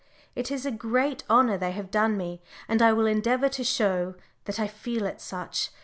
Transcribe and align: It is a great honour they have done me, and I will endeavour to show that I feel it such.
It 0.35 0.49
is 0.49 0.65
a 0.65 0.71
great 0.71 1.23
honour 1.29 1.59
they 1.59 1.73
have 1.73 1.91
done 1.91 2.17
me, 2.17 2.41
and 2.67 2.81
I 2.81 2.91
will 2.91 3.05
endeavour 3.05 3.49
to 3.49 3.63
show 3.63 4.15
that 4.45 4.59
I 4.59 4.65
feel 4.65 5.05
it 5.05 5.21
such. 5.21 5.69